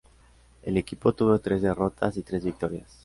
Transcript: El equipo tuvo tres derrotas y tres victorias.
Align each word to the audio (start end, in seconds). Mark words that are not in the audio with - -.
El 0.63 0.77
equipo 0.77 1.13
tuvo 1.13 1.37
tres 1.37 1.61
derrotas 1.61 2.17
y 2.17 2.23
tres 2.23 2.43
victorias. 2.43 2.99